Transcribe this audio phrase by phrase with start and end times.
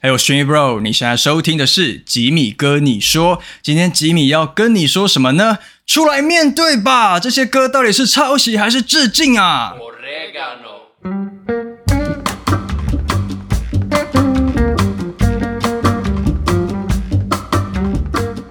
[0.00, 5.58] 还有 String Bro，你现在收听的是吉米哥，你说今天吉米要跟你说什么呢？
[5.86, 9.74] 出来面对吧，这些歌到底是抄袭还是致敬啊？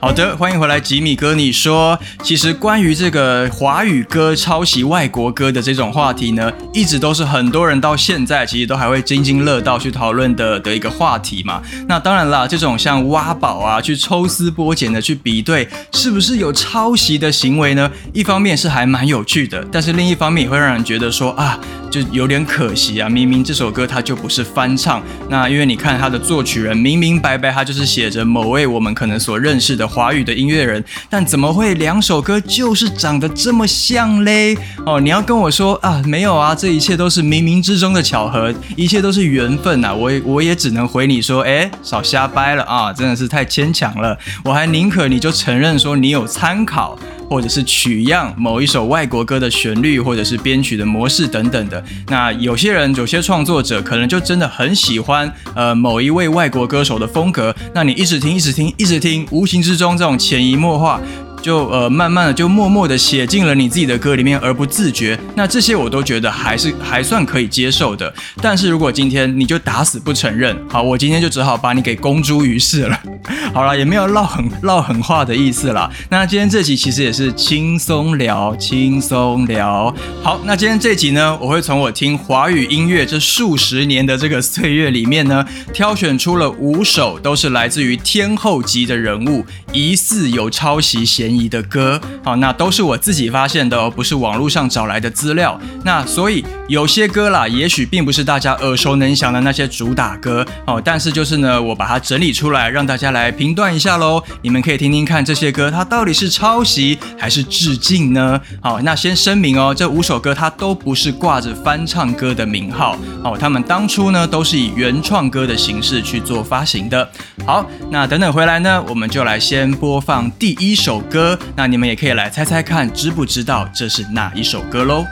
[0.07, 1.35] 好的，欢迎回来，吉米哥。
[1.35, 11.61] 你说，其实关于这个华语歌抄袭外国歌的这种话题呢，一直都是很多人到现在其实都还会津津乐道去讨论的的一个话题嘛。
[11.89, 17.91] 那当然啦，这种像挖宝啊，去抽丝剥茧的去比对是不是有抄袭的行为呢？
[18.13, 21.59] 一方面是还蛮有趣的，但是另一方面也会让人觉得说啊，
[21.91, 23.09] 就有点可惜啊。
[23.09, 29.85] 明明这首歌它就不是翻唱，那因为你看它的作曲人明明白白，他就是写着某位我们可能所认识的。
[29.97, 34.55] 华语的音乐人，但怎么会两首歌就是长得这么像嘞？
[34.85, 39.91] 哦，你要跟我说啊，没有啊，这一切都是冥冥之中的巧合，一切都是缘分呐。
[39.95, 44.15] 我我也只能回你说，哎，少瞎掰了啊，真的是太牵强了。
[44.45, 46.95] 我还宁可你就承认说你有参考。
[47.29, 51.83] 或者是取样某一首外国歌的旋律，或者是编曲的模式等等的。
[52.07, 57.53] 那有些人，有些创作者可能就真的很喜欢呃某一位外国歌手的风格。
[57.73, 60.99] 那你一直听，一直听，一直听，无形之中这种潜移默化。
[61.47, 65.17] 就呃，慢慢的就默默的写进了你自己的歌里面，而不自觉。
[65.33, 68.13] 那这些我都觉得还是还算可以接受的。
[68.41, 72.99] 但是如果今天你就打死不承认，好，我今天就只好把你给公诸于世了。
[73.55, 75.89] 好了，也没有唠狠唠狠话的意思啦。
[76.09, 79.95] 那今天这集其实也是轻松聊，轻松聊。
[80.21, 91.36] 好，那今天这集呢，我会从我听华语音乐这数十年的这个岁月里面呢，挑选出了五首，都是来自于天后级的人物，疑似有抄袭嫌疑。
[91.37, 95.59] 你的歌，好，那都是我自己发现的哦，不是网络上找来的资料。
[95.83, 104.21] 那所以有些歌啦，也许并不是大家耳熟能详的那些主打歌哦，但是就是呢，我把它整理出来，让大家来评断一下喽。
[104.41, 108.39] 你们可以听听看这些歌，它到底是抄袭还是致敬呢？
[108.61, 117.07] 好，那先声明哦，这五首歌它都不是挂着翻唱歌的名号哦，他们当初呢都是以原创歌的形式去做发行的。
[117.45, 121.26] 好，那等等回来呢，我们就来先播放第一首歌。
[121.55, 125.05] 那你们也可以来猜猜看，知不知道这是哪一首歌喽？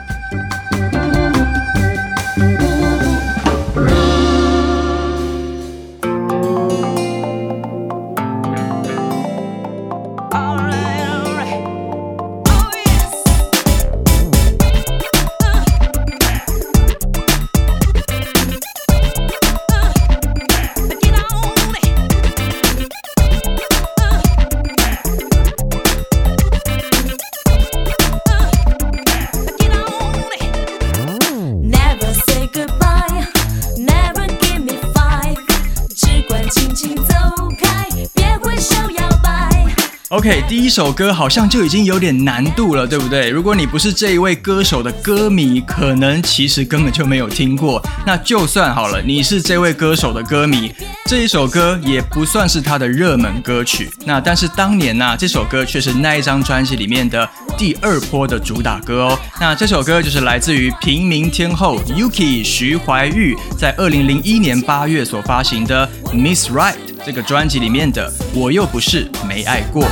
[40.66, 43.30] 一首歌好像就已经有点难度了，对不对？
[43.30, 47.80] 如果你不是这一位歌手的歌迷，可能其实根本就没有听过。
[48.04, 50.72] 那就算好了，你是这位歌手的歌迷，
[51.04, 53.88] 这一首歌也不算是他的热门歌曲。
[54.04, 59.18] 那但是当年呢，这首歌却是那一张专辑里面的第二波的主打歌哦。
[59.40, 66.74] 那这首歌就是来自于平民天后 Yuki 徐怀钰在二零零一年八月所发行的 Miss Right。
[67.04, 69.86] 这个专辑里面的，我又不是没爱过。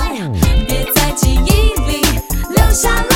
[2.84, 3.13] Shama.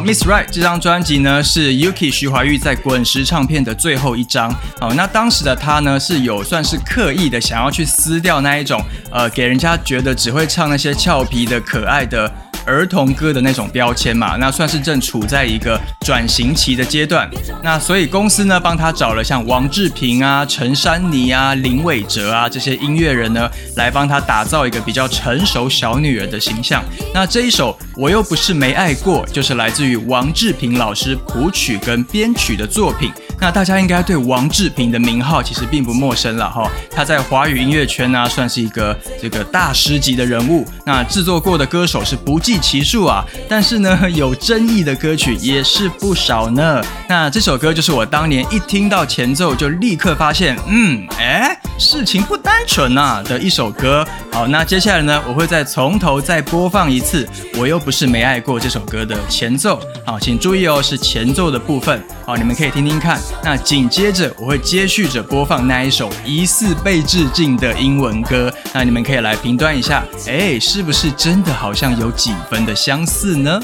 [0.00, 4.50] ，Miss Right 这张专辑呢是 Yuki 徐怀钰在滚石唱片的最后一张。
[4.80, 8.80] 好，那当时的他呢是有算是刻意的想要去撕掉那一种，
[9.10, 12.32] 呃，给人家觉得只会唱那些俏皮的可爱的。
[12.66, 17.28] 儿童歌的那种标签嘛，那算是正处在一个转型期的阶段。
[17.62, 26.82] 那所以公司呢帮他找了像王志平啊、陈珊妮啊、林伟哲啊这些音乐人呢，来帮他打造一个比较成熟小女人的形象。
[27.12, 33.12] 那这一首我又不是没爱过，就是来自于王志平老师谱曲跟编曲的作品。
[33.40, 40.66] 那大家应该对王志平的名号其实并不陌生了哈，他在华语音乐圈呢算是一个这个大师级的人物。
[40.86, 46.82] 那制作过的歌手是不计其数啊，但是呢 有争议的歌曲也是不少呢。
[47.08, 51.58] 那这首歌就是我当年一听到前奏就立刻发现，嗯，哎。
[51.76, 54.06] 事情不单纯呐的一首歌。
[54.30, 57.28] 好，那接下来呢，我会再从头再播放一次。
[57.58, 59.80] 我又不是没爱过这首歌的前奏。
[60.06, 62.00] 好，请注意哦，是前奏的部分。
[62.24, 63.20] 好，你们可以听听看。
[63.42, 68.52] 那紧接着我会接续着播放那一首疑似被致敬的英文歌。
[68.72, 73.60] 那你们可以来评断一下，哎，是不是真的好像有几分的相似呢？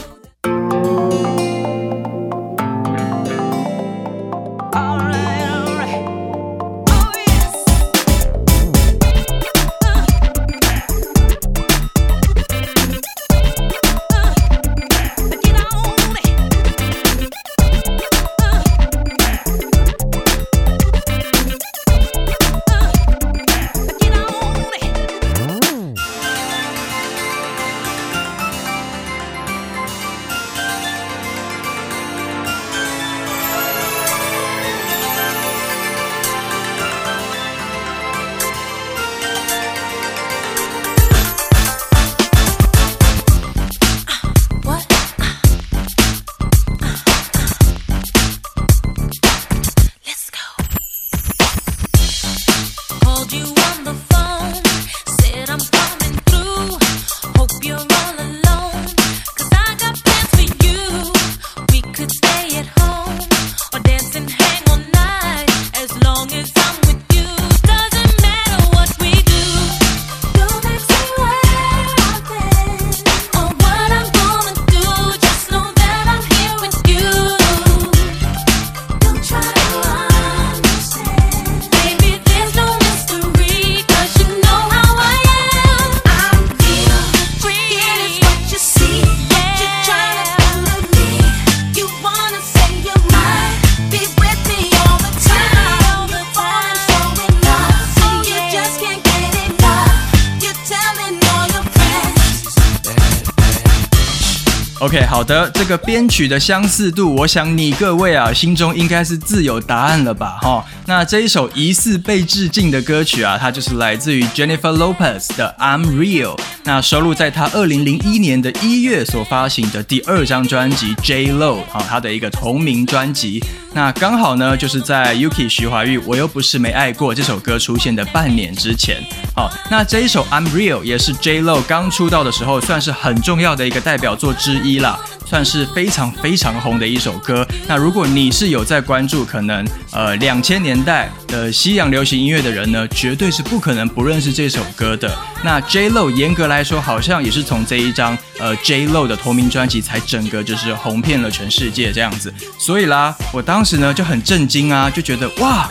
[105.20, 110.38] 好的，这个编曲的相似度，我想你各位啊心中应该是自有答案了吧？
[110.40, 123.44] 哈，那这一首疑似被致敬的歌曲啊，它就是来自于 Jennifer Lopez 的 I'm Real，那收录在她二零零一年的一月所发行的第二张专辑 J Lo 啊，她的一个同名专辑。
[123.72, 128.96] 那刚好呢，就是在 Yuki 徐怀钰我又不是没爱过这首歌出现的半年之前。
[129.37, 134.70] 好，那这一首 I'm Real 也是 J Lo 刚出道的时候，算是很重要的一个代表作之一。
[134.70, 134.96] 一啦，
[135.27, 137.47] 算是非常非常红的一首歌。
[137.67, 145.17] 那如果你是有在关注可能呃两千年代的西洋流行音乐的人呢，绝对是不可能不认识这首歌的。
[145.43, 152.33] 那 J Lo 严格来说，好像也是从这一张呃 J Lo 的同名专辑才整个就是红遍了全世界这样子。
[152.59, 155.71] 所以啦，我当时呢就很震惊啊，就觉得哇，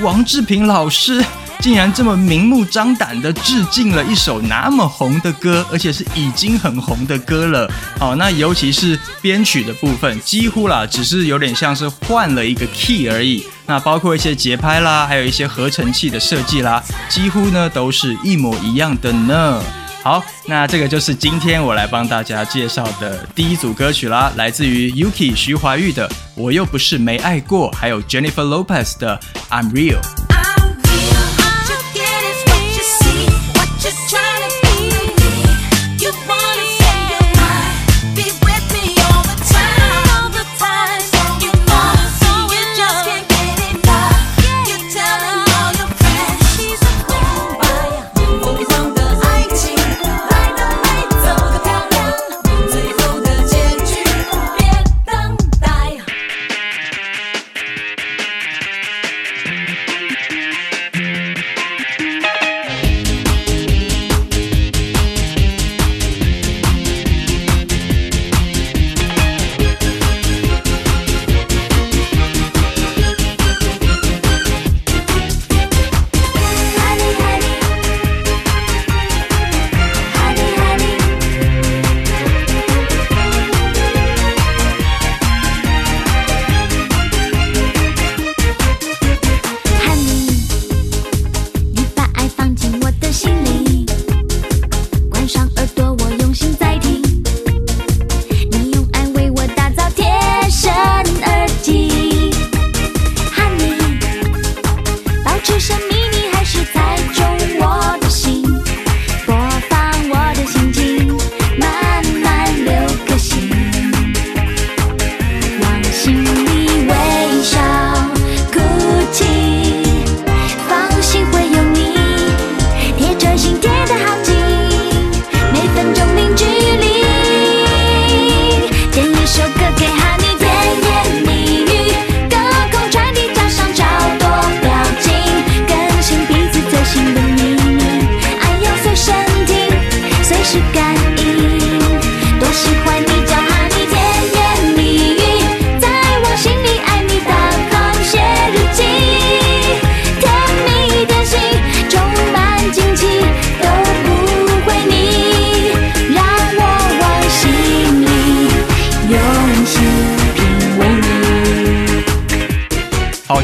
[0.00, 1.24] 王志平老师。
[1.60, 7.68] 竟然这么明目张胆的致敬了一首那么红的歌，而且是已经很红的歌了。
[7.98, 13.44] 好，那尤其是编曲的部分，几乎啦，只是有点像是换了一个 key 而已。
[13.66, 19.60] 那包括一些节拍啦，还有一些合成器的设计啦，几乎呢都是一模一样的呢。
[20.04, 29.18] 好，那这个就是今天我来帮大家介绍的第一组歌曲啦，来自于 Yuki 徐怀钰的《我又不是没爱过》，还有 Jennifer Lopez 的
[29.52, 29.98] 《I'm Real》。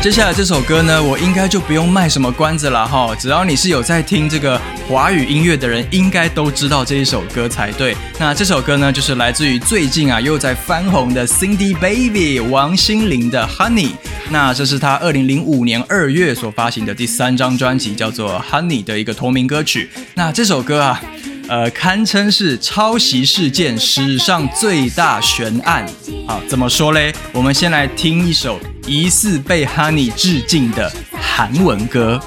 [0.02, 3.14] 接下来这首歌呢，我应该就不用卖什么关子了哈。
[3.14, 7.97] 只要你是有在听这个华语音乐的人，应该都知道这一首歌才对。
[8.18, 13.90] 那这首歌呢，就是来自于最近啊又在翻红的 Cindy Baby 王心凌的 Honey。
[14.28, 19.88] 那这是她二零零五年二月所发行的第三张专辑，叫做 Honey 的一个同名歌曲。
[20.14, 21.00] 那这首歌啊。
[21.49, 25.87] 呃，堪称是抄袭事件史上最大悬案。
[26.26, 27.12] 好，怎么说嘞？
[27.32, 32.20] 我们先来听一首疑似被 Honey 致敬的韩文歌。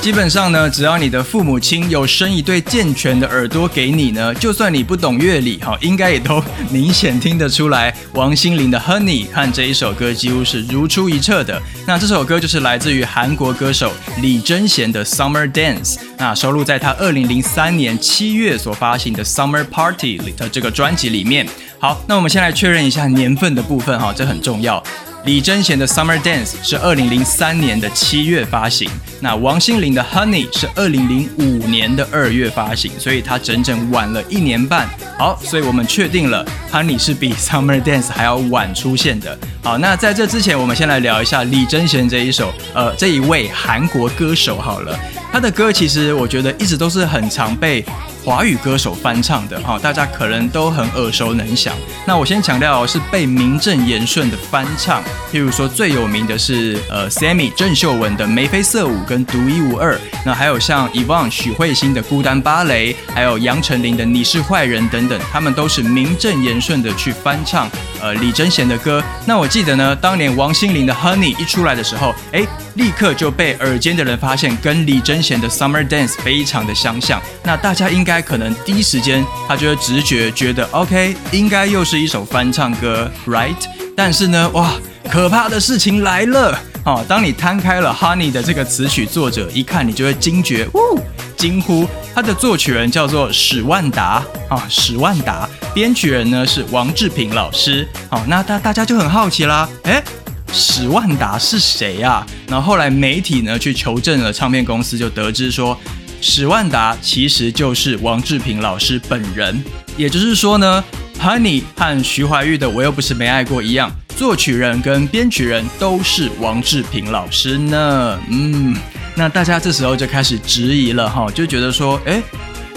[0.00, 11.60] 基本上呢，只要你的父母亲有生一对健全的耳朵给你呢，就算你不懂乐理，哈，应该也都明显听得出来，王心凌的《Honey》和这一首歌几乎是如出一辙的。
[11.86, 13.92] 那这首歌就是来自于韩国歌手
[14.22, 21.46] 李贞贤的《Summer Dance》，那收录在他二零零三年七月所发行的《Summer Party》里的这个专辑里面。
[21.78, 24.82] 好，那我们先来确认一下年份的部分，哈，这很重要。
[25.26, 28.88] 李贞贤的《Summer Dance》是二零零三年的七月发行，
[29.20, 34.88] 那王心凌的《Honey》是二零零五年的二月发行，所以它整整晚了一年半。
[35.18, 36.42] 好，所以我们确定了
[36.74, 39.36] 《Honey》是比《Summer Dance》还要晚出现的。
[39.62, 44.58] 好，那在这之前，我们先来聊一下李贞贤这一首，呃，这一位韩国歌手。
[44.58, 44.98] 好了，
[45.30, 47.84] 他的歌其实我觉得一直都是很常被。
[48.24, 51.74] 华语歌手翻唱的哈，大家可能都很耳熟能详。
[52.06, 67.70] 那我先强调是被名正言顺的翻唱，譬如说最有名的是呃 Sammy 郑秀文的眉飞色舞跟独一无二，那还有像 Yvonne 许慧欣的孤单芭蕾，还有杨丞琳的你是坏人等等，他们都是名正言顺的去翻唱
[68.02, 69.02] 呃李贞贤的歌。
[69.26, 72.46] 那我记得呢，当年王心凌的 Honey 一出来的时候，哎。
[72.80, 77.20] 立刻就被耳尖的人发现，跟李贞贤的《Summer Dance》非常的相像。
[77.44, 83.54] 那大家应该可能第一时间，他就会直觉觉得，OK，应该又是一首翻唱歌，Right？
[83.94, 84.72] 但是呢，哇，
[85.10, 86.58] 可怕的事情来了！
[86.86, 90.98] 哦，当你摊开了《Honey》的这个词曲作者，一看你就会惊觉，呜，
[91.36, 97.86] 惊呼，他的作曲人叫做史万达啊，史万达，编曲人呢是王志平老师。
[98.08, 100.02] 好，那大大家就很好奇啦，哎。
[100.52, 102.26] 史万达是谁啊？
[102.48, 105.78] 然后后来媒体呢去求证了唱片公司，就得知说，
[106.20, 109.62] 史万达其实就是王志平老师本人。
[109.96, 110.82] 也就是说呢
[111.20, 118.18] ，Honey 和徐怀钰的我又不是没爱过一样，作曲人跟编曲人都是王志平老师呢。
[118.28, 118.76] 嗯，
[119.14, 122.22] 那大家这时候就开始质疑了哈，就觉得说，哎。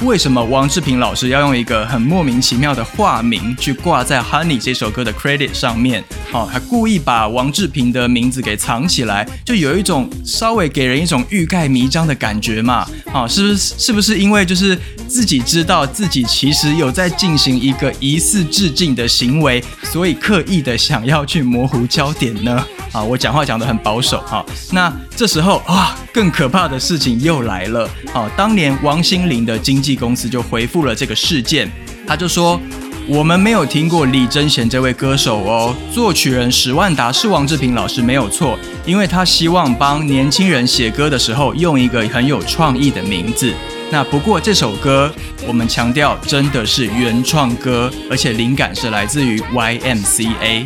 [0.02, 6.04] 为什么王志平老师要用一个很莫名其妙的化名去挂在《Honey》这首歌的 credit 上面？
[6.34, 12.86] 哦，还故意把王志平的名字给藏起来，就有一种稍微给人一种欲盖弥彰的感觉嘛？
[13.14, 13.76] 哦，是不是？
[13.78, 22.66] 是不是因为就是自己知道自己其实有在进行一个疑似致敬的行为，所以刻意的想要去模糊焦点呢？
[22.92, 24.46] 啊，我讲话讲得很保守哈。
[24.72, 27.90] 那这时候啊，更可怕的事情又来了。
[28.14, 31.70] 啊，当年王心凌的经纪公司就回复了这个事件，
[32.08, 32.58] 他就说：
[33.06, 43.54] 我们没有听过李贞贤这位歌手哦，作曲人史万达是王志平老师没有错，因为他希望帮年轻人写歌的时候用一个很有创意的名字。
[43.92, 45.14] 那不过这首歌
[45.46, 50.66] 我们强调真的是原创歌，而且灵感是来自于 YMCA。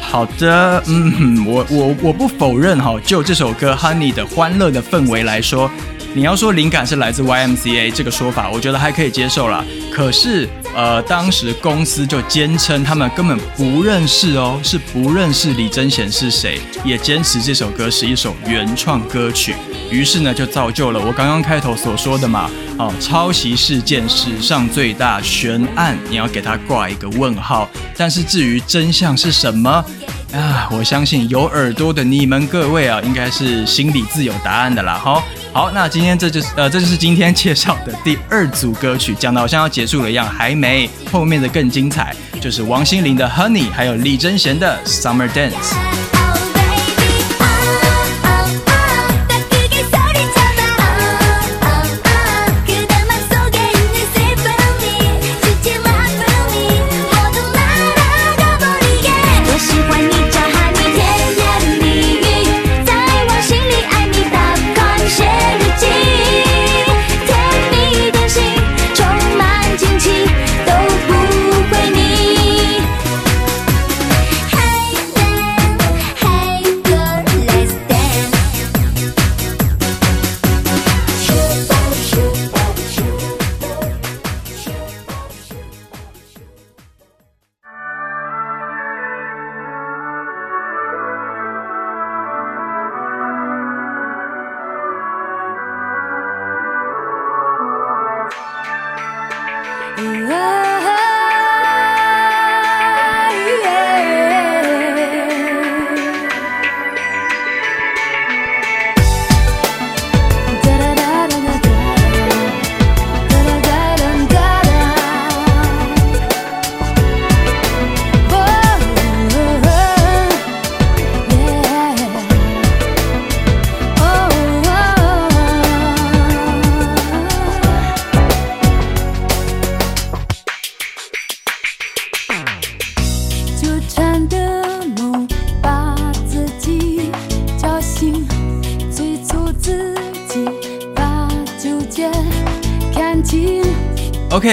[0.00, 5.70] 好的，嗯，我我我不否认哈，就这首歌《Honey》的欢乐的氛围来说，
[6.12, 9.64] 你要说灵感是来自 YMCA 这个说法，我觉得还可以接受啦。
[9.92, 19.54] 可是，呃，当时公司就坚称他们根本不认识哦，是不认识李贞贤是谁，也坚持这首歌是一首原创歌曲。
[19.88, 27.68] 于是呢，就造就了我刚刚开头所说的嘛，哦，抄袭事件史上最大悬案，你要给他挂一个问号。
[27.96, 29.84] 但是至于真相是什么？
[30.32, 34.94] 啊，我相信有耳朵的你们各位啊，应该是心里自有答案的啦。
[34.94, 46.19] 好，好，那今天这就是呃，这就是今天介绍的第二组歌曲，讲的好像要结束了一样，还没，后面的更精彩，就是王心凌的 Honey，还有李贞贤的 Summer Dance。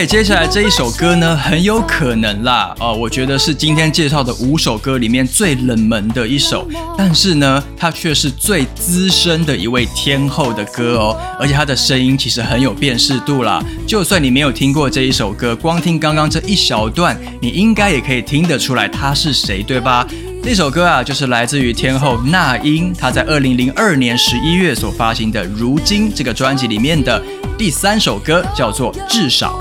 [0.06, 20.08] 接下来这一首歌呢，很有可能啦，哦，我觉得是今天介绍的五首歌里面最冷门的一首，但是呢，它却是最资深的一位天后的歌哦，而且她的声音其实很有辨识度啦，就算你没有听过这一首歌，光听刚刚这一小段，你应该也可以听得出来她是谁，对吧？
[20.44, 27.22] 这首歌啊，就是来自于天后那英，她在二零零二年十一月所发行的《如今》这个专辑里面的
[27.58, 29.60] 第三首歌，叫做《至少》。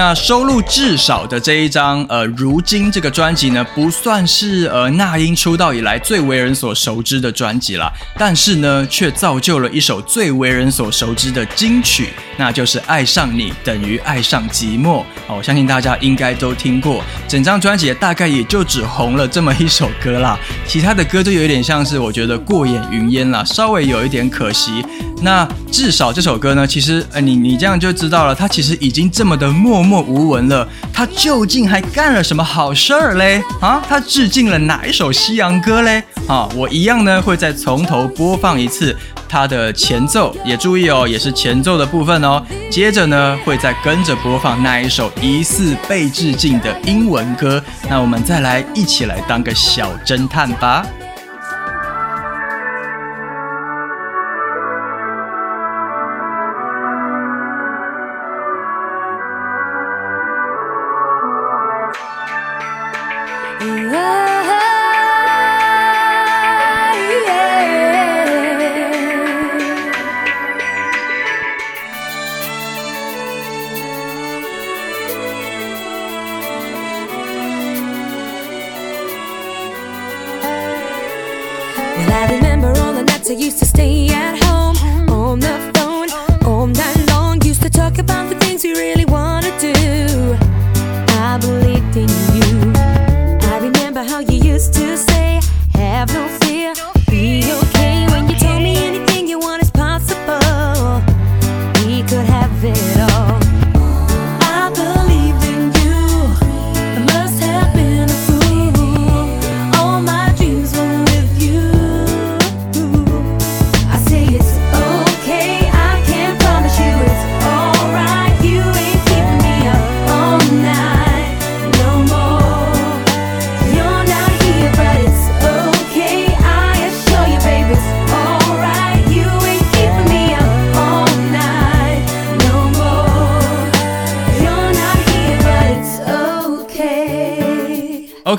[0.00, 12.08] 那收录至少的这一张，呃，如今这个专辑呢，不算是呃那英出道以来最为人所熟知的专辑了，但是呢，却造就了一首最为人所熟知的金曲，
[12.38, 14.84] 那就是《爱上你等于爱上寂寞》。
[15.28, 24.82] 哦，我相信大家应该都听过，整张专辑大概也就只红了这么一首歌啦，其他的歌就有点像是我觉得过眼云烟啦，稍微有一点可惜。
[25.22, 33.42] 那至少这首歌呢，其实呃，你你这样就知道了，它其实已经这么的默默无闻了，他究竟还干了什么好事儿嘞？
[33.60, 36.00] 啊，他致敬了哪一首西洋歌嘞？
[36.28, 38.96] 啊，我一样呢会再从头播放一次
[39.28, 42.40] 他的前奏，也注意哦，也是前奏的部分哦。
[42.70, 50.86] 接着呢会再跟着播放那一首疑似被致敬的英文歌，那我们再来一起来当个小侦探吧。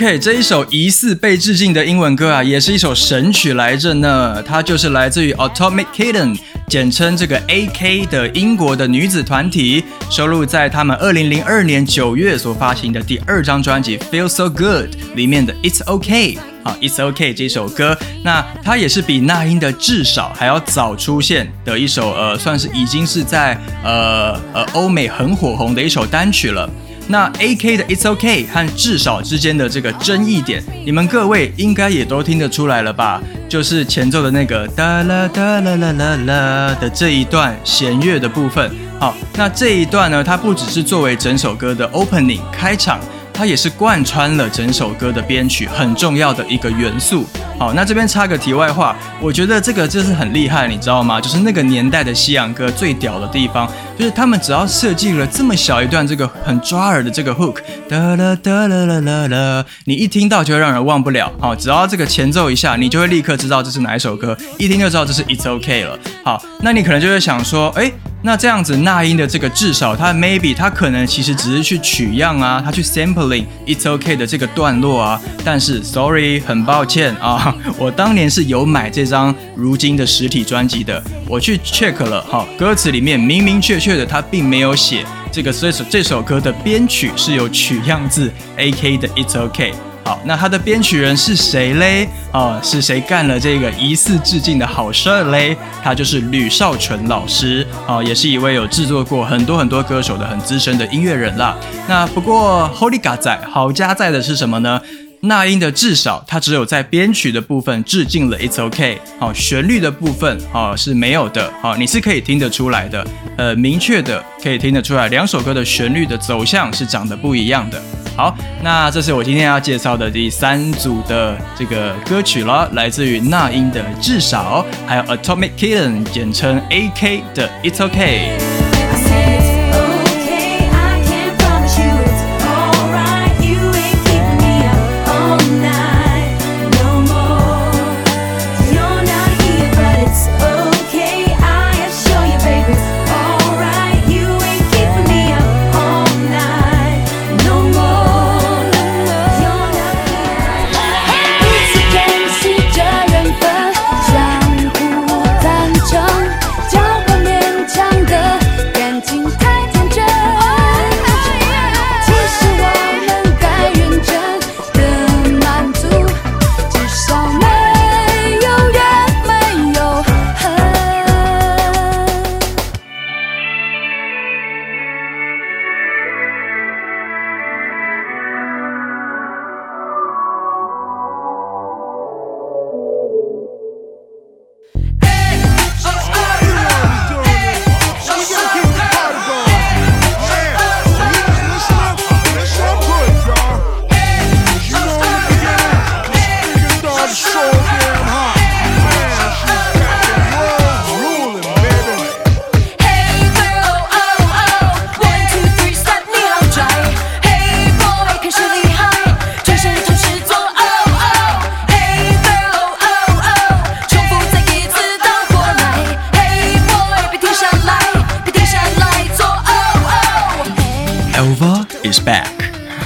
[0.02, 4.42] OK，这一首疑似被致敬的英文歌啊，也是一首神曲来着呢。
[4.42, 6.36] 它就是来自于 Atomic Kitten，
[6.68, 17.96] 简称这个 AK 的英国的女子团体，收录在他们二零零二年九月所发行的第二张专辑《Feel So Good》里面的 It's OK 啊，It's OK 这首歌。
[18.24, 26.68] 那它也是比那英的至少还要早出现的一首，呃，算是已经是在呃呃欧美很火红的一首单曲了。
[27.12, 33.22] 那 A K 的 It's OK 和至少之间的这个争议点，你们各位应该也都听得出来了吧？
[33.50, 38.72] 就是前奏的那个哒啦哒啦啦啦啦的这一段弦乐的部分。
[38.98, 43.00] 好，那这一段呢，它不只是作为整首歌的 opening 开场。
[43.42, 47.26] 它也是贯穿了整首歌的编曲很重要的一个元素。
[47.58, 51.20] 好，那这边插个题外话，我觉得这个就是很厉害，你知道吗？
[51.20, 57.58] 就是那个年代的西洋歌最屌的地方，就是他们只要设计了这么小一段这个很抓耳的这个 hook，
[57.90, 61.34] 哒啦哒啦啦啦啦，你一听到就会让人忘不了。
[61.40, 65.98] 好，只要这个前奏一下，你就会立刻知道这是哪一首歌，一听就知道这是 It's OK 了。
[66.24, 67.92] 好，那你可能就会想说，哎。
[68.24, 75.20] 那这样子，那英的这个至少，他 maybe 他可能其实只是去取样啊，他去 sampling it's okay 的这个段落啊。
[75.44, 89.74] 但是 sorry，很抱歉啊， 我当年是有买这张如今的实体专辑的，我去 check 了哈，歌词里面明明确确的，他并没有写这个这首这首歌的编曲是有取样自 AK 的 it's okay。
[90.04, 92.10] 好，那他的编曲人是谁嘞？
[92.32, 95.56] 啊，是谁干了这个疑似致敬的好事嘞？
[95.84, 101.56] 他就是吕少纯老师啊，也是一位有制作过很多很多歌手的很资深的音乐人啦。
[101.88, 104.82] 那不过 Holy God 在好家在的是什么呢？
[105.24, 113.06] 那英的至少它只有在编曲的部分致敬了 It's OK，好，旋律的部分啊是没有的，好，你是可以听得出来的，
[113.38, 117.80] 呃，明确的可以听得出来，两首歌的旋律的走向是长得不一样的。
[118.18, 128.61] 好，那这是我今天要介绍的第三组的这个歌曲了，来自于那英的至少，还有 Atomic Kitten，简称 AK 的 It's OK。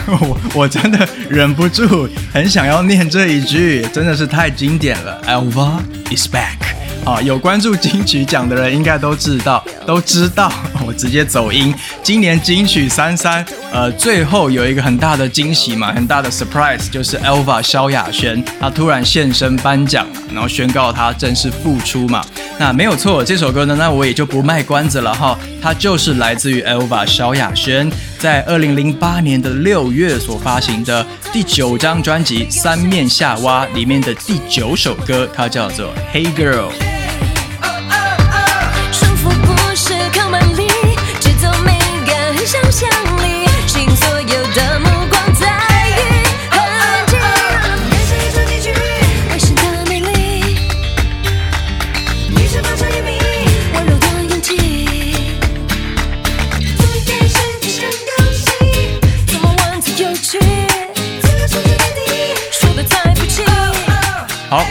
[0.54, 5.22] 我真的忍不住，很想要念这一句，真的是太经典了。
[5.26, 5.80] Elva
[6.16, 6.58] is back。
[7.06, 10.52] 啊，有关注金曲奖的人应该都知道，都知道。
[10.86, 11.74] 我直接走音。
[12.04, 13.46] 今年金曲三三，
[13.76, 22.24] 呃，最后有一个很大的惊喜嘛，很大的 surprise，就是 Elva 萧亚轩，她突然现身颁奖，然后宣告她正式复出嘛。
[22.58, 36.95] 那没有错，这首歌呢，那我也就不卖关子了哈，它就是来自于 Elva 萧亚轩在二零零八年的六月所发行的第九张专辑《三面夏娃》里面的第九首歌，它叫做 Hey Girl。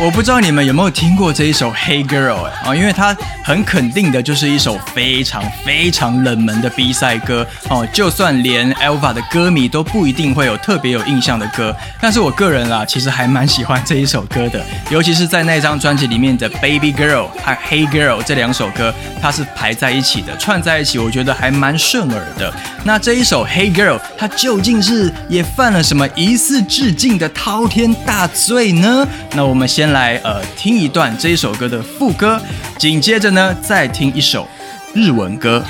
[0.01, 22.51] 我不知道你们有没有听过这一首《Hey Girl》哎啊，因为它很肯定的就是一首非常非常冷门的 B 赛歌哦，就算连 Elva 的歌迷都不一定会有特别有印象的歌，但是我个人啊，其实还蛮喜欢这一首歌的，尤其是在那张专辑里面的《Baby Girl》和《Hey Girl》这两首歌，它是排在一起的，串在一起，我觉得还蛮顺耳的。
[22.83, 29.07] 那这一首《Hey Girl》，它究竟是也犯了什么疑似致敬的滔天大罪呢？
[29.35, 32.41] 那我们先来呃听一段这一首歌的副歌，
[32.79, 34.47] 紧接着呢再听一首
[34.95, 35.63] 日文歌。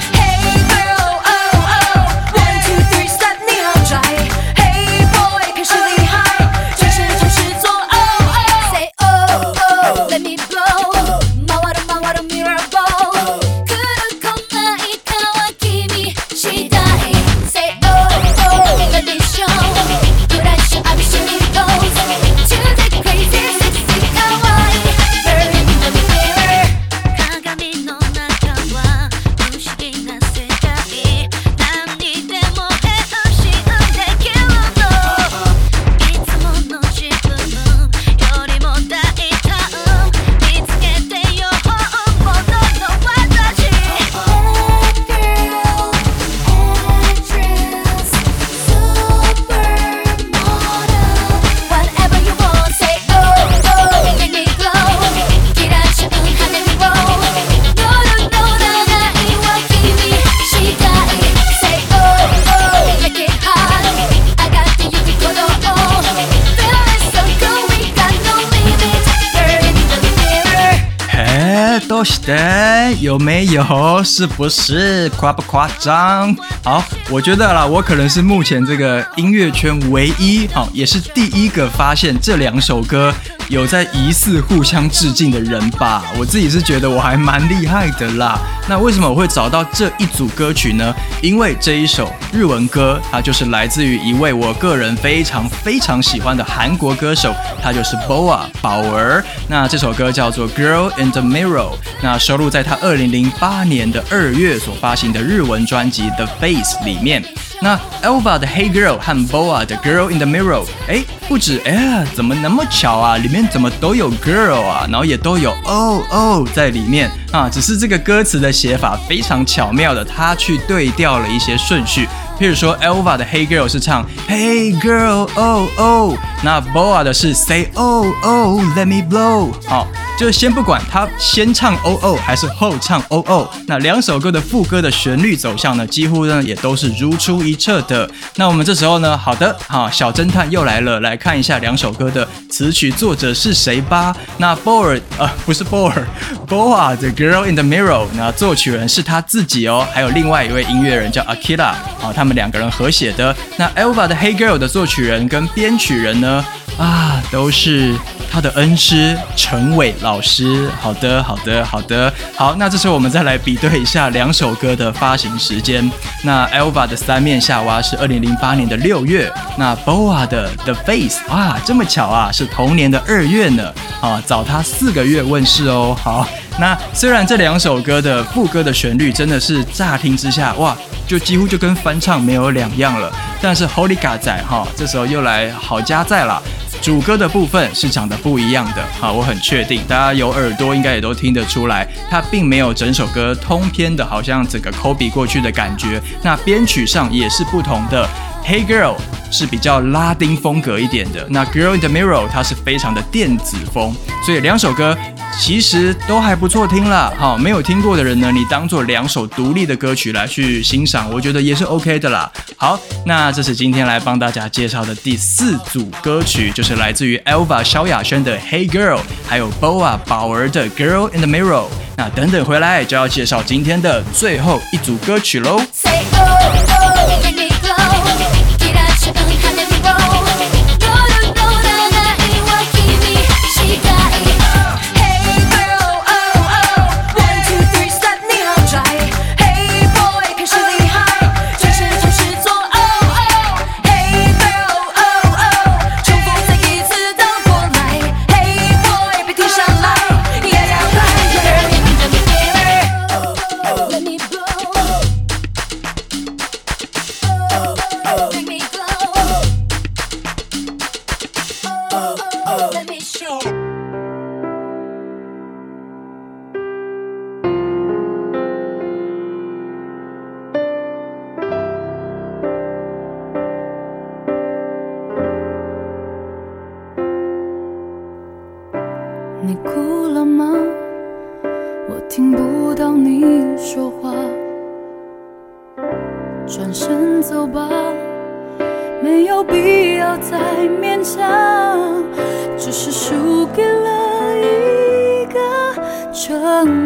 [73.00, 74.02] 有没有？
[74.02, 76.34] 是不是夸不夸张？
[76.62, 83.12] 好，我觉得啦，我可能是目前这个音乐圈唯一，好，也是第一个发现这两首歌。
[83.48, 88.38] 有在疑似互相致敬的人吧，我自己是觉得我还蛮厉害的啦。
[88.66, 90.94] 那为什么我会找到这一组歌曲呢？
[91.20, 99.22] 因为这一首日文歌，它就是来自于一位我个人非常非常喜欢的韩国歌手，他就是 BoA 宝儿。
[99.46, 107.22] 那这首歌叫做《Girl in the Mirror》，那收录在他二零零八年的二月所发行的日文专辑《The Face》里面。
[107.60, 113.16] 那 Elva 的 Hey Girl 和 Boa 的 Girl in the Mirror，哎，不止哎，怎么那么巧啊？
[113.16, 114.86] 里面怎么都有 Girl 啊？
[114.90, 117.48] 然后也都有 Oh Oh 在里面啊？
[117.48, 122.08] 只是这个歌词的写法非常巧妙的，它去对调了一些顺序。
[122.38, 129.02] 譬如说，Elva 的 Hey Girl 是唱 Hey Girl Oh Oh，那 Boa 的是 Say Oh Oh Let Me
[129.02, 129.52] Blow。
[129.66, 129.86] 好。
[130.16, 138.08] 就先不管他先唱 Oh Oh 还是后唱 Oh Oh，，那两首歌的副歌的旋律走向呢，几乎呢也都是如出一辙的。
[138.36, 144.14] 那我们这时候呢，好的，好，小侦探又来了，来看一下两首歌的词曲作者是谁吧。
[144.38, 153.36] 那 Boa，呃不是 Boa，Boa 的 Girl in the Mirror，那作曲人是他自己哦，还有另外一位音乐人叫 Akira，啊，他他们两个人合写的。
[153.58, 156.42] 那 Elva 的 Hey Girl 的作曲人跟编曲人呢？
[156.78, 157.94] 啊，都是
[158.32, 160.70] 他的恩师陈伟老师。
[160.80, 162.54] 好的，好的，好的，好。
[162.58, 165.88] 那这时候我们再来比对一下两首歌的发行时间。
[166.22, 173.70] 那 Elva 的三面夏娃是二零零八年的六月，那 Boa 的 The Face 啊，这么巧啊，是同年的二月呢。
[174.00, 175.94] 啊，早他四个月问世哦。
[176.02, 176.26] 好，
[176.58, 183.12] 那虽然这两首歌的副歌的旋律真的是乍听之下，哇，就几乎就跟翻唱没有两样了。
[183.42, 186.40] 但是 Holy g a 仔哈，这时候又来好加在了。
[186.80, 196.00] 主歌的部分是长得不一样的，好，我很确定，大家有耳朵应该也都听得出来，它并没有整首歌通篇的，好像整个 Kobe 过去的感觉。
[196.22, 198.06] 那编曲上也是不同的
[198.46, 198.96] ，Hey Girl
[199.30, 204.96] 是比较拉丁风格一点的，那 Girl in the Mirror 它是非常的电子风，所以两首歌。
[205.40, 212.30] 其实都还不错听了，好，没有听过的人呢，你当做两首独立的歌曲来去欣赏，我觉得也是 OK 的啦。
[212.56, 221.66] 好，那这是今天来帮大家介绍的第四组歌曲，就是来自于 Elva 萧亚轩的 Hey Girl，还有 Boa 宝儿的 Girl in the Mirror。
[221.96, 225.60] 那等等回来就要介绍今天的最后一组歌曲喽。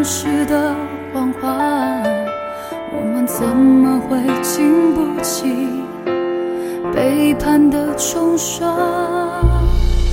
[0.09, 0.75] 城市的
[1.13, 1.51] 谎话。
[2.97, 5.45] 我们怎么会经不起
[6.95, 8.75] 背叛的冲刷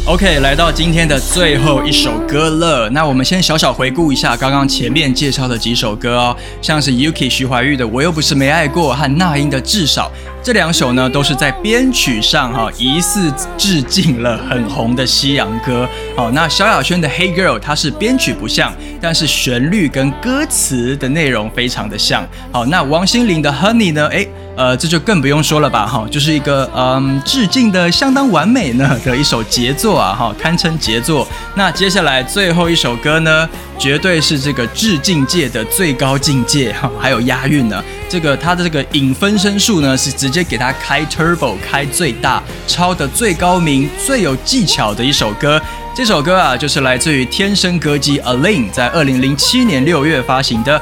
[0.06, 2.90] ？OK，来到今天的最后一首歌了。
[2.90, 10.12] 那我们先小小回顾一下刚刚前面介绍的几首歌哦，像是 Yuki 徐怀钰的《我又不是没爱过》和那英的《至少》
[10.46, 15.90] 这两首呢，都是在编曲上哈疑似致敬了很红的西洋歌。
[16.16, 22.24] 好，那萧亚轩的《Hey Girl》它是编曲不像，但是旋律跟歌词的内容非常的像。
[22.52, 24.08] 好，那王心凌的《Honey》呢？
[24.10, 24.30] 诶。
[24.56, 31.28] 呃，这就更不用说了吧，哈，就是一个嗯致敬的相当完美呢的一首杰作啊，哈，堪称杰作。
[31.56, 37.84] 那接下来最后一首歌呢，绝对是这个致敬界的最高境界，哈，还有押韵呢。
[38.08, 45.62] 这个它的这个影分身术呢，是直接给它开 turbo 开最大，抄的最高明、最有技巧的一首歌。
[45.94, 50.78] 这首歌啊，就是来自于天生歌姬 Alin 在二零零七年六月发行的《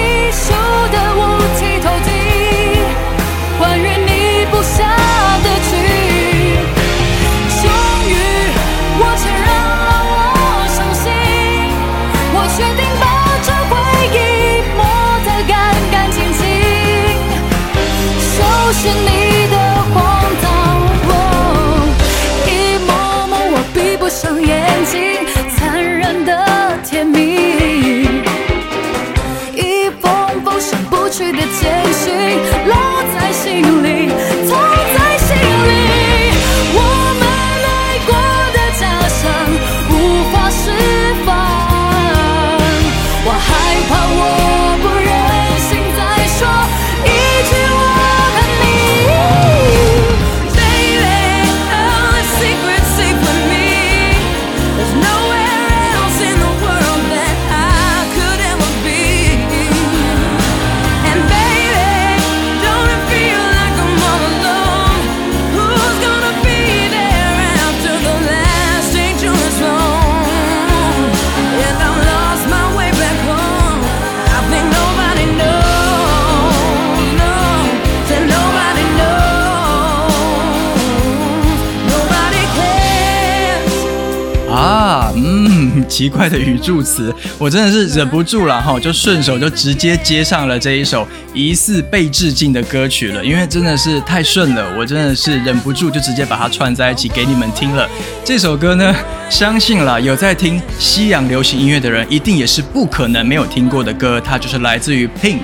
[84.61, 97.89] 啊，嗯奇怪的语助词，我真的是忍不住了哈，就顺手就直接接上了这一首疑似被致敬的歌曲了，因为真的是太顺了，我真的是忍不住就直接把它串在一起给你们听了。
[98.23, 98.93] 这首歌呢，
[99.31, 105.39] 相信了有在听西洋流行音乐的人，一定也是不可能没有听过的歌，它就是来自于 Pink。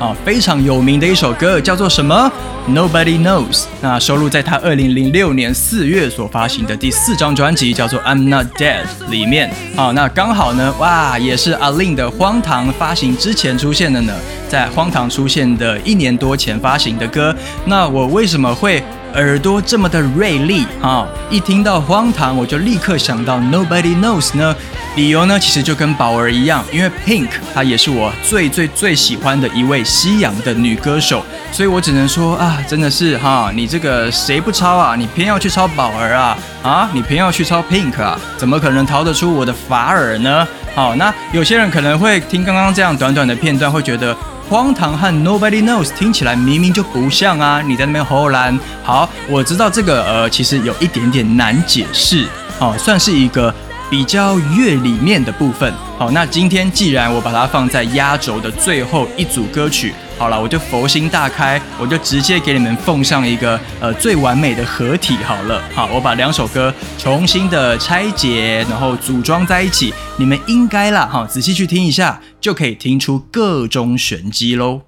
[0.00, 2.32] 啊，非常有名的一首歌叫做什么
[2.66, 3.64] ？Nobody knows。
[3.82, 9.52] 那收录在他二零零六年四月所发行的第四张专辑叫做 I'm Not Dead 里面。
[9.76, 14.14] 啊，那刚好呢，哇，也是阿令的《荒唐》发行之前出现的呢，
[14.48, 17.36] 在《荒唐》出现的一年多前发行的歌。
[17.66, 18.82] 那我为什么会？
[19.14, 21.06] 耳朵这么的锐利啊！
[21.28, 24.54] 一听到荒唐，我就立刻想到 Nobody Knows 呢。
[24.96, 34.96] 理由呢，其实就跟宝儿一样，因为 Pink 她也是我最最最喜欢的一位西洋的女歌手，所以我只能说啊，真的是哈，你这个谁不抄啊？
[34.96, 36.36] 你偏要去抄宝儿啊？
[36.62, 38.18] 啊，你偏要去抄 Pink 啊？
[38.36, 40.46] 怎么可能逃得出我的法耳呢？
[40.74, 44.16] 好，那有些人可能会听刚刚这样短短的片段，会觉得。
[44.50, 47.62] 荒唐和 Nobody Knows 听起来明明就不像啊！
[47.64, 48.58] 你在那边吼烂。
[48.82, 52.26] 好，我知道这个呃，其实有一点点难解释，
[52.58, 53.54] 好，算是一个
[53.88, 55.72] 比较乐里面的部分。
[55.96, 59.94] 好，那今天既然我把它放在压轴的最后一组歌曲。
[60.20, 65.62] 好了，我就佛心大开，我就直接给你们奉上一个呃最完美的合体好了。
[65.74, 74.82] 好，我把两首歌重新的拆解，然后组装在一起，你们应该啦哈，仔细去听一下，就可以听出各种玄机喽。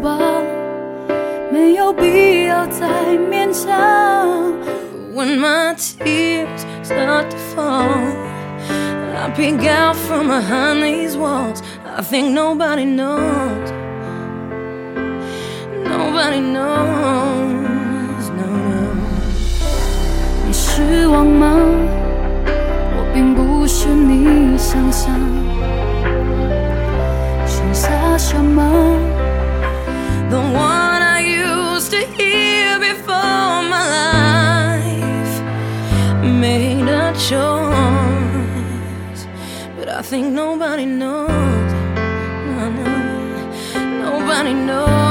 [0.00, 0.18] 吧，
[1.50, 2.86] 没有必要再
[3.30, 4.52] 勉强。
[5.14, 7.88] when my tears start to fall.
[9.16, 11.60] I peek out from behind these walls.
[11.84, 13.72] I think nobody knows.
[15.82, 18.30] Nobody knows.
[18.30, 18.94] No, no.
[20.46, 21.56] 你失望吗？
[22.96, 25.12] 我并不是你想象。
[27.44, 28.62] 剩下什么
[30.30, 35.34] ？The one I used to hear before my life
[36.22, 39.22] made a choice.
[39.76, 41.72] But I think nobody knows.
[42.56, 42.86] No, no,
[44.04, 45.07] nobody knows.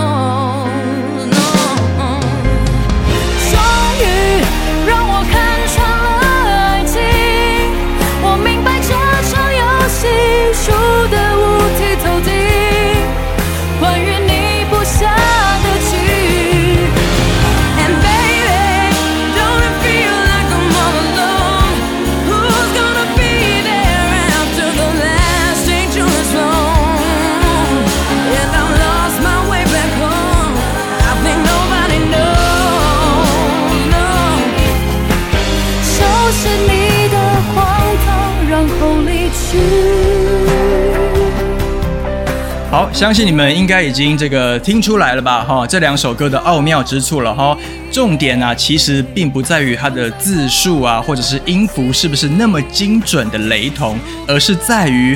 [42.97, 45.43] 相信你们应该已经这个听出来了吧？
[45.43, 47.55] 哈，这两首歌的奥妙之处了哈。
[47.91, 55.15] 重点呢，其实并不在于它的字数啊，或者是音符是不是那么精准的雷同，而是在于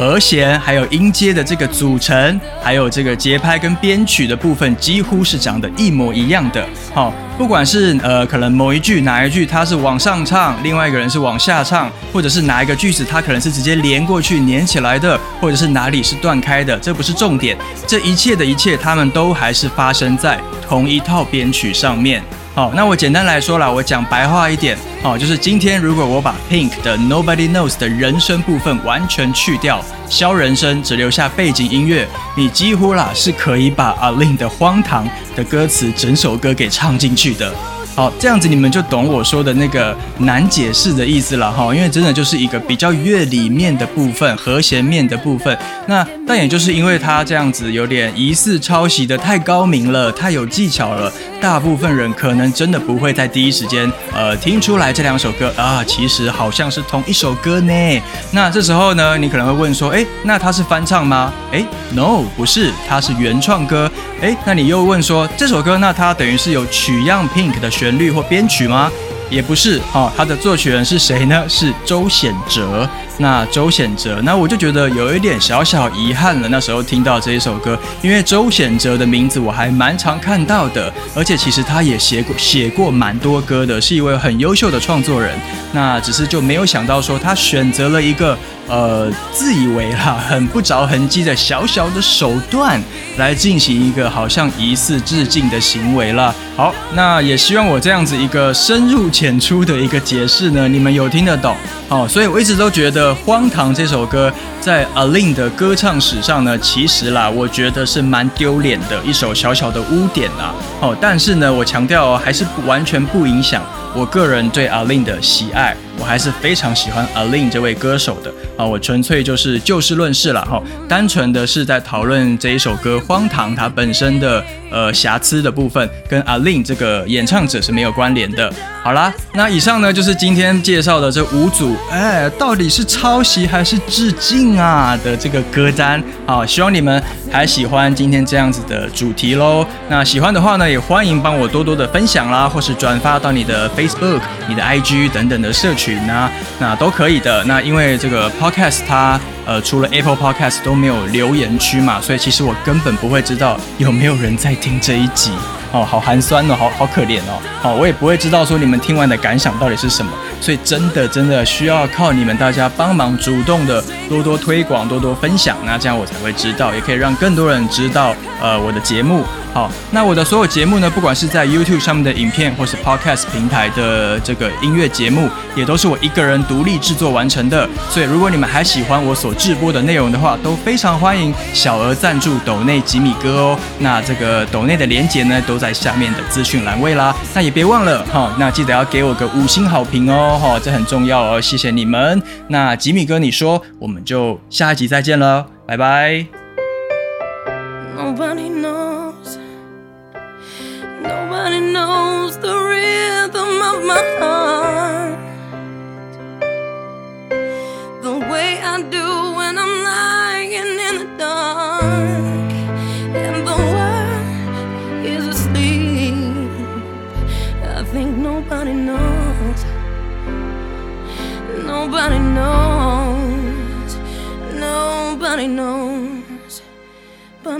[0.00, 6.66] 和弦还有音阶的这个组成，还有这个节拍跟编曲的部分，几乎是长得一模一样的。
[6.94, 17.54] 好，不管是呃可能某一句哪一句它是往上唱，另外一个人是往下唱，或者是哪一个句子它可能是直接连过去连起来的，或者是哪里是断开的，这不是重点。
[17.86, 22.22] 这一切的一切，它们都还是发生在同一套编曲上面。
[22.60, 32.06] 好，那我简单来说啦，我讲白话一点，好，就是今天如果我把 Pink 的 Nobody Knows 的人声部分完全去掉，消人声，只留下背景音乐，
[32.36, 37.50] 你几乎啦是可以把 a l i n 的荒唐的歌词整首歌给唱进去的。
[37.96, 45.56] 好，这样子你们就懂我说的那个难解释的意思了哈，因为真的就是一个比较乐理面的部分，和弦面的部分。
[45.86, 58.02] 那但也就是因为它这样子有点疑似抄袭的太高明了，太有技巧了，大部分人可能真的不会在第一时间呃听出来这两首歌啊，其实好像是同一首歌呢。
[58.30, 61.32] 那这时候呢，你可能会问说，诶，那它是翻唱吗？
[61.52, 63.90] 诶 n o 不是，它是原创歌。
[64.20, 68.92] 诶，那你又问说，这首歌那它等于是有取样 Pink 的旋律或编曲吗？
[69.30, 71.44] 也不是哦，他的作曲人是谁呢？
[71.48, 72.88] 是周显哲。
[73.18, 76.48] 那周显哲，那我就觉得有一点小小遗憾了。
[76.48, 85.38] 那时候听到这一首歌，因为周显哲的名字我还蛮常看到的，而且其实他也写过写过蛮多歌的，是一位很优秀的创作人。
[85.72, 92.82] 那只是就没有想到说他选择了一个呃自以为啦很不着痕迹的小小的手段
[93.18, 96.34] 来进行一个好像疑似致敬的行为了。
[96.56, 101.54] 好，那也希望我这样子一个深入浅出的一个解释呢，你们有听得懂？
[101.90, 103.10] 哦，所以我一直都觉得。
[103.14, 110.54] 《荒唐》这首歌在 a l i n 的歌唱史上呢，其实啦，我觉得是蛮丢脸的一首小小的污点啦。
[110.80, 113.62] 哦，但是呢，我强调哦，还是不完全不影响
[113.94, 115.76] 我个人对 a l i n 的喜爱。
[115.98, 128.50] 我还是非常喜欢 a l i n 这位歌手的啊，我纯粹就是就事论事了哈，单纯的是在讨论这一首歌《荒唐》它本身的呃瑕疵的部分，跟 a l i n 这个演唱者是没有关联的。
[128.82, 139.66] 好啦，那以上呢就是今天介绍的这五组，哎，到底是抄袭还是致敬啊的这个歌单啊，希望你们还喜欢今天这样子的主题喽。
[139.90, 145.98] 那喜欢的话呢，也欢迎帮我多多的分享啦，或是转发到你的 Facebook、你的 IG 等等的社群。
[146.06, 147.42] 那那都可以的。
[147.44, 155.32] 那因为这个 podcast 它呃除了 Apple Podcast 都没有留言区嘛，所以其实我根本不会知道有没有人在听这一集。
[155.72, 157.40] 哦，好寒酸哦，好好可怜哦。
[157.62, 160.10] 好，我也不会知道说你们听完的感想到底是什么。
[160.40, 165.56] 所以真的真的需要靠你们大家帮忙，主动的多多推广，多多分享。
[165.64, 169.24] 那这样我才会知道，也可以让更多人知道呃我的节目。
[169.52, 177.68] 好，那我的所有节目呢，不管是在 YouTube 上面的影片，或是 Podcast 平台的这个音乐节目，也都是我一个人独立制作完成的。
[177.88, 183.58] 所以如果你们还喜欢我所制播的内容的话，都非常欢迎小额赞助斗内吉米哥哦。
[183.80, 187.12] 那这个斗内的连结呢，都在下面的资讯栏位啦。
[187.34, 192.22] 那也别忘了哈，那记得要给我个五星好评哦，哈，这很重要哦，谢谢你们。
[192.48, 196.39] 那吉米哥，你说，我们就下一集再见了，拜拜。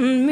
[0.01, 0.30] on